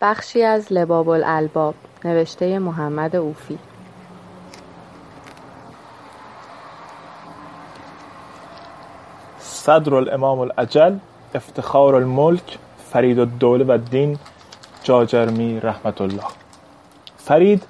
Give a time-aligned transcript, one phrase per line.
[0.00, 3.58] بخشی از لباب الالباب نوشته محمد اوفی.
[9.38, 10.98] صدرالامام الاجل
[11.34, 12.58] افتخار الملک
[12.92, 14.18] فریدالدوله و الدین
[14.82, 16.26] جاجرمی رحمة الله.
[17.16, 17.62] فرید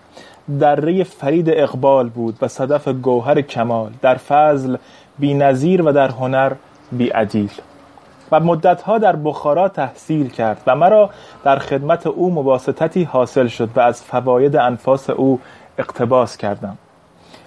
[0.61, 4.77] درهٔ فرید اقبال بود و صدف گوهر کمال در فضل
[5.19, 6.53] بی نظیر و در هنر
[6.93, 7.51] بی عدیل.
[8.33, 11.11] و مدتها در بخارا تحصیل کرد و مرا
[11.45, 15.41] در خدمت او مواسطتی حاصل شد و از فواید انفاس او
[15.79, 16.79] اقتباس کردم.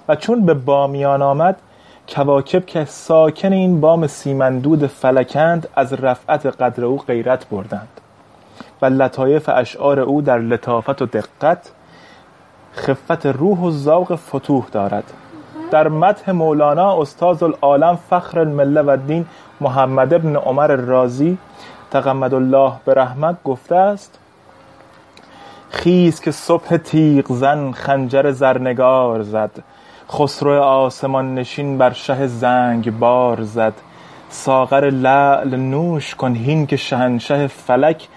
[0.08, 1.56] و چون به بامیان آمد
[2.16, 8.02] کواکب که ساکن این بام سیماندود فلک اند از رفعت قدر او غیرت بردند
[8.82, 11.72] و لطایف اشعار او در لطافت و دقت
[12.76, 15.04] خفت روح و ذوق فتوح دارد.
[15.72, 19.26] در مدح مولانا استاذالعالم فخر المله و الدین
[19.62, 21.38] محمد بن عمر الرازی
[21.92, 24.20] تغمد الله برحمة گفته است
[25.70, 29.52] خیز که صبح تیغ زن خنجر زرنگار زد
[30.12, 33.74] خسرو آسمان نشین بر شه زنگبار زد
[34.30, 38.08] ساغر لعل نوش کن هین که شهنشه فلک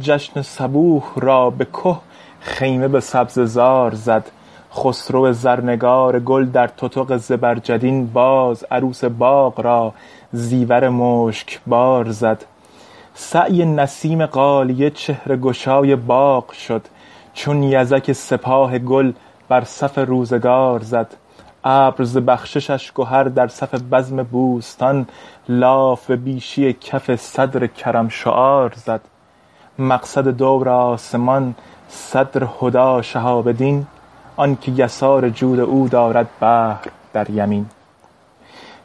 [0.00, 1.96] جشن صبوح را به که
[2.40, 4.24] خیمه به سبزه زار زد.
[4.74, 9.92] خسرو زرنگار گل در تتق زبرجدین باز عروس باغ را
[10.32, 12.44] زیور مشکبار زد.
[13.14, 16.82] سعی نسیم غالیه چهره گشای باغ شد
[17.34, 19.12] چون یزک سپاه گل
[19.48, 21.16] بر صف روزگار زد.
[21.64, 25.06] ابر ز بخششش گهر در صف بزم بوستان
[25.48, 29.00] لاف به بیشی کف صدر کرم شعار زد.
[29.78, 31.54] مقصد دور آسمان
[31.88, 33.86] صدر هدی شهاب دین
[34.40, 37.66] آن که یسار جود او دارد بحر در یمین.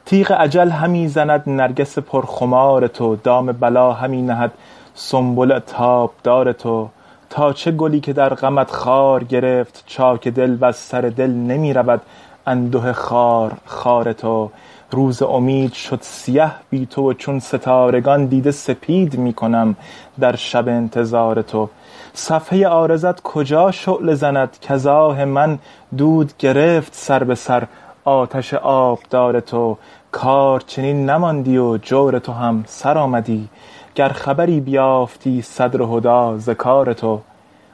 [0.05, 4.51] تیغ اجل همی زند نرگس پرخمار تو دام بلا همی نهد
[4.93, 6.89] سنبل تابدار تو.
[7.29, 12.01] تا چه گلی که در غمت خار گرفت چاک دل وز سر دل نمی رود
[12.47, 14.51] انده خارخار تو.
[14.91, 19.75] روز امید شد سیه بی تو و چون ستارگان دیده سپید می کنم
[20.19, 21.69] در شب انتظار تو.
[22.17, 25.59] صفحه عارضت کجا شعله زند؟ کز آه من
[25.97, 27.67] دود گرفت سر به سر.
[28.05, 29.77] آتش آبدار تو
[30.11, 33.49] کار چنین نماندی و جور تو هم سر آمدی.
[33.95, 37.21] گر خبری بیافتی صدر هدی ز کار تو.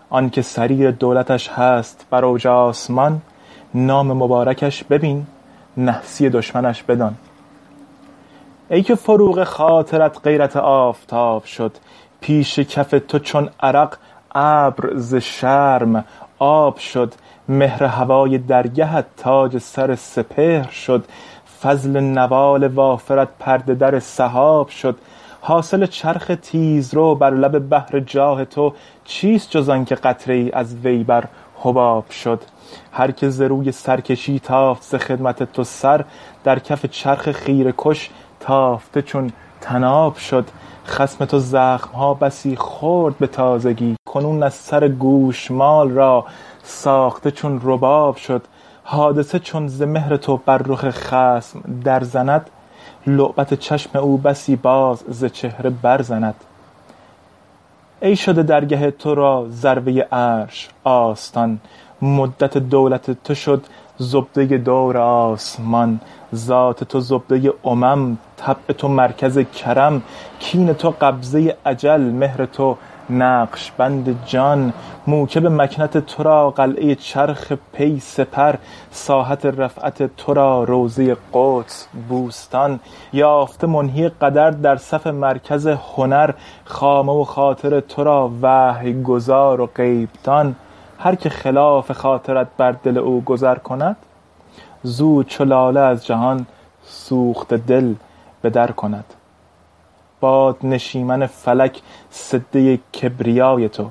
[0.10, 3.22] آن که سریر دولتش هست بر اوج آسمان
[3.74, 5.28] نام مبارکش ببین
[5.78, 7.16] نحسی دشمنش بدان.
[8.70, 11.72] ای که فروغ خاطرت غیرت آفتاب شد
[12.22, 13.98] پیش کف تو چون عرق
[14.36, 16.06] ابر ز شرم
[16.40, 17.14] آب شد
[17.50, 21.06] مهر هوای درگهت تاج سر سپهر شد.
[21.62, 24.98] فضل نوال وافرت پرده در سحاب شد.
[25.42, 30.76] حاصل چرخ تیزرو بر لب بحر جاه تو چیست جز آن که قطره ای از
[30.76, 31.24] وی بر
[31.56, 32.42] حباب شد؟
[32.92, 36.06] هر که ز روی سرکشی تافت ز خدمت تو سر
[36.44, 38.10] در کف چرخ خیره کش
[38.40, 40.46] تافته چون طناب شد.
[40.88, 43.96] خصم تو زخم ها بسی خورد به تازگی.
[44.06, 46.26] کنون از سر گوشمال را
[46.64, 48.42] ساخته چون رباب شد.
[48.84, 52.50] حادثه چون ز مهر تو بر رخ خصم در زند.
[53.08, 56.36] لعبت چشم او بسی باز ز چهره بر زند.
[58.02, 61.60] ای شده درگه تو را ذروه عرش آستان.
[62.02, 63.66] مدت دولت تو شد.
[64.02, 66.00] زبدۀ دور آسمان
[66.36, 70.02] ذات تو زبدۀ امم طبع تو مرکز کرم
[70.40, 72.78] کین تو قبضۀ اجل مهر تو
[73.10, 74.74] نقش بند جان.
[75.08, 78.56] موکب مکنت تو را قلعۀ چرخ پی سپر
[78.92, 82.80] ساحت رفعت تو را روضۀ قدس بوستان.
[83.14, 86.30] یافته منهی قدر در صف مرکز هنر
[86.66, 90.56] خامه و خاطر تو را وحی گزار و غیب دان
[91.04, 93.96] هر که خلاف خاطرت بر دل او گذر کند
[94.84, 96.46] زود چو لاله از جهان
[96.84, 97.94] سوخته دل
[98.42, 99.06] به در کند.
[100.20, 103.90] باد نشیمن فلک سدۀ کبریای تو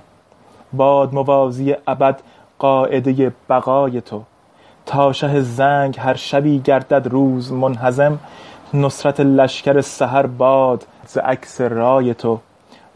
[0.72, 2.20] باد موازی ابد
[2.58, 4.22] قاعدۀ بقای تو.
[4.86, 8.18] تا شه زنگ هر شبی گردد روز منهزم
[8.74, 12.38] نصرت لشکر سحر باد ز عکس رای تو.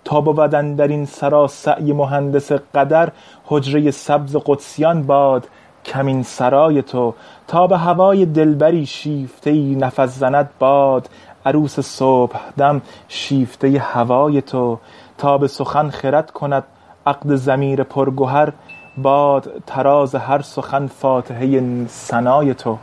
[0.05, 3.09] تا بود اندرین سرا سعی مهندس قدر
[3.47, 5.49] حجرۀ سبز قدسیان باد
[5.85, 7.15] کمین سرای تو.
[7.49, 11.09] تا به هوای دلبری شیفته ای نفس زند باد
[11.47, 14.79] عروس صبحدم شیفته هوای تو.
[15.19, 16.65] تا به سخن خرد کند
[17.07, 18.53] عقد ضمیر پرگهر
[18.97, 22.79] باد طراز هر سخن فاتحۀ ثنای تو.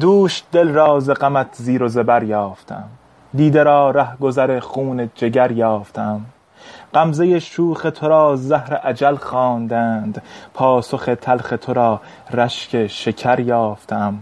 [0.00, 2.84] دوش دل را ز غمت زیر و زبر یافتم.
[3.34, 6.20] دیده را رهگذر خون جگر یافتم.
[6.94, 10.22] غمزه شوخ تو را زهر اجل خواندند.
[10.54, 12.00] پاسخ تلخ تو را
[12.30, 14.18] رشک شکر یافتم.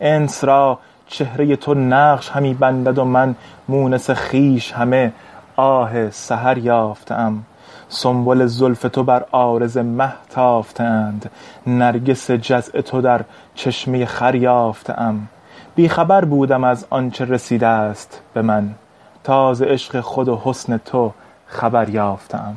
[0.00, 3.34] انس را چهره تو نقش همی بندد و من
[3.68, 5.12] مونس خویش همه
[5.56, 7.44] آه سحر یافته ام
[7.94, 11.30] سنبل زلف تو بر عارض مه تافته اند
[11.66, 13.24] نرگس جزع تو در
[13.54, 15.00] چشمه خور یافته
[15.74, 18.74] بی خبر بودم از آنچه رسیده است به من.
[19.24, 21.12] تا ز عشق خود و حسن تو
[21.46, 22.56] خبر یافته ام